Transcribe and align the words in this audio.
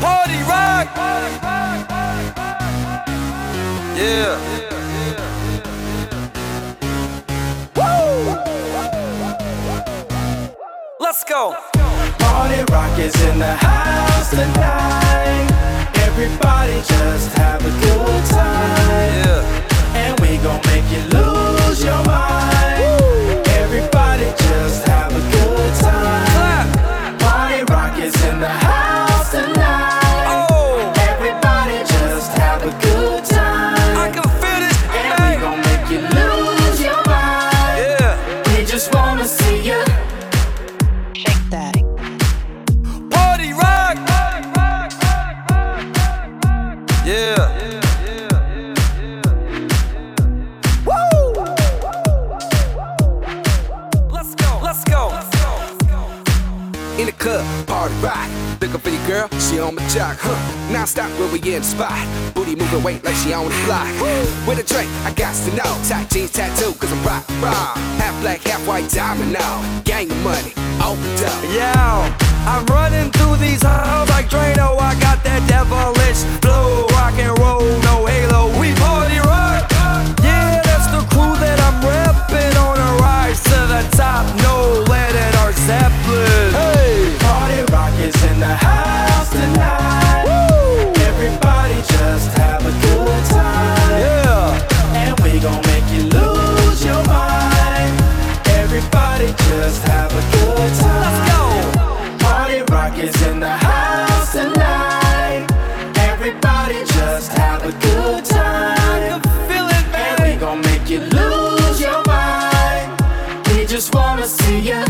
Party 0.00 0.38
rock. 0.44 0.86
Yeah. 3.96 4.38
Let's 11.00 11.24
go. 11.24 11.54
Party 12.18 12.62
rock 12.72 12.98
is 12.98 13.14
in 13.22 13.38
the 13.38 13.56
house 13.56 14.30
tonight. 14.30 15.50
Everybody 16.06 16.74
just 16.74 17.32
have 17.38 17.60
a 17.60 17.70
good 17.80 18.24
time. 18.26 19.24
Yeah. 19.24 19.37
Party 57.66 57.94
rock. 58.00 58.28
Looking 58.60 58.80
for 58.80 58.90
your 58.90 59.06
girl, 59.06 59.28
she 59.38 59.60
on 59.60 59.74
my 59.74 59.86
jock, 59.88 60.16
huh? 60.20 60.72
Non 60.72 60.86
stop 60.86 61.10
when 61.20 61.30
we 61.30 61.38
in 61.38 61.60
the 61.60 61.68
spot. 61.68 61.92
Booty 62.34 62.56
moving 62.56 62.82
weight 62.82 63.04
like 63.04 63.14
she 63.16 63.32
on 63.32 63.44
the 63.44 63.62
block. 63.66 63.88
With 64.46 64.58
a 64.58 64.64
drink, 64.64 64.88
I 65.04 65.12
got 65.12 65.34
to 65.44 65.50
know. 65.54 65.70
Tight 65.88 66.08
jeans 66.10 66.32
tattoo, 66.32 66.72
cause 66.80 66.90
I'm 66.90 67.04
rock, 67.04 67.28
raw. 67.40 67.74
Half 68.00 68.20
black, 68.22 68.40
half 68.40 68.66
white 68.66 68.88
diamond 68.90 69.32
now. 69.32 69.60
Gang 69.84 70.10
of 70.10 70.16
money, 70.24 70.52
opened 70.80 71.20
up. 71.22 71.44
Yeah, 71.52 72.08
I'm 72.48 72.64
running 72.66 73.10
through 73.12 73.36
these 73.36 73.62
halls 73.62 74.08
like 74.08 74.28
Drano. 74.30 74.80
I 74.80 74.98
got 74.98 75.22
that 75.24 75.44
devilish 75.48 76.24
in 103.38 103.42
the 103.42 103.56
house 103.70 104.32
tonight. 104.32 105.46
Everybody 106.10 106.78
just 106.98 107.30
have 107.32 107.62
a 107.62 107.72
good 107.86 108.24
time. 108.24 109.12
I'm 109.14 109.22
feeling 109.48 109.86
And 109.94 110.16
we 110.24 110.34
gon' 110.40 110.60
make 110.62 110.90
you 110.90 111.00
lose 111.00 111.80
your 111.80 112.02
mind. 112.06 112.88
We 113.46 113.64
just 113.64 113.94
wanna 113.94 114.26
see 114.26 114.58
you. 114.58 114.82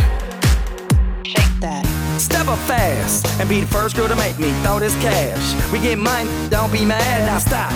Shake 1.25 1.57
that. 1.61 1.85
Step 2.17 2.49
up 2.49 2.59
fast 2.61 3.27
and 3.39 3.47
be 3.51 3.61
the 3.61 3.67
first 3.67 3.97
girl 3.97 4.09
to 4.09 4.17
make 4.17 4.39
me 4.39 4.51
throw 4.63 4.79
this 4.79 4.97
cash. 5.03 5.47
We 5.71 5.79
get 5.81 5.99
money, 5.99 6.31
don't 6.49 6.73
be 6.73 6.87
mad, 6.87 7.27
now 7.27 7.39
stop. 7.39 7.73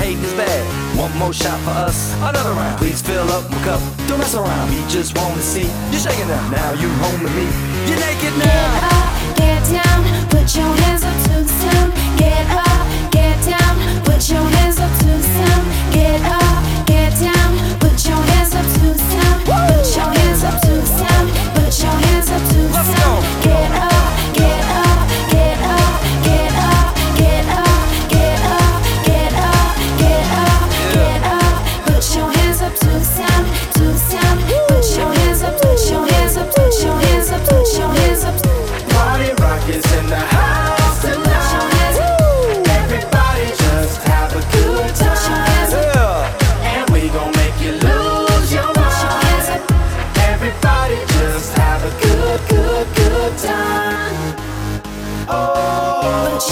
Hating 0.00 0.24
is 0.24 0.32
bad. 0.32 0.64
One 0.96 1.12
more 1.18 1.34
shot 1.34 1.60
for 1.66 1.76
us, 1.86 2.14
another 2.22 2.52
round. 2.52 2.78
Please 2.78 3.02
fill 3.02 3.28
up 3.36 3.44
my 3.50 3.60
cup, 3.62 3.80
don't 4.08 4.20
mess 4.20 4.34
around. 4.34 4.70
We 4.70 4.80
just 4.88 5.14
wanna 5.18 5.42
see 5.42 5.68
you 5.92 5.98
shaking 5.98 6.30
up. 6.30 6.44
Now 6.50 6.72
you 6.80 6.88
home 7.02 7.22
with 7.22 7.34
me. 7.36 7.46
You're 7.88 8.00
naked 8.00 8.34
now 8.38 9.17
get 9.38 9.62
down, 9.70 10.28
put 10.28 10.54
your 10.56 10.64
hands 10.64 10.77